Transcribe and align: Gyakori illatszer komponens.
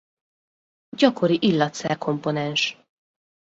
Gyakori 0.97 1.37
illatszer 1.41 1.97
komponens. 1.97 2.77